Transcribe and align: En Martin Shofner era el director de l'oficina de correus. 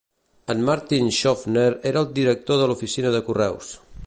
En 0.53 0.63
Martin 0.69 1.11
Shofner 1.17 1.77
era 1.91 2.03
el 2.03 2.09
director 2.21 2.63
de 2.65 2.71
l'oficina 2.73 3.17
de 3.19 3.25
correus. 3.31 3.75